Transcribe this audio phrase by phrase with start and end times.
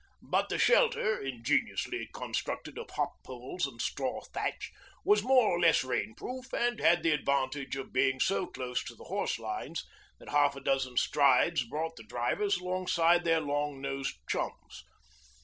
[0.27, 4.71] But the shelter, ingeniously constructed of hop poles and straw thatch,
[5.05, 8.95] was more or less rain proof, and had the advantage of being so close to
[8.95, 9.85] the horse lines
[10.17, 14.83] that half a dozen strides brought the drivers alongside their 'long nosed chums.'